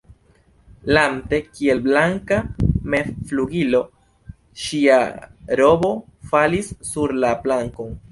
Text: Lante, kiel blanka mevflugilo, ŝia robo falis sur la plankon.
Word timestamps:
Lante, 0.97 1.39
kiel 1.57 1.81
blanka 1.87 2.39
mevflugilo, 2.93 3.81
ŝia 4.63 4.97
robo 5.61 5.93
falis 6.33 6.73
sur 6.89 7.15
la 7.27 7.31
plankon. 7.45 7.93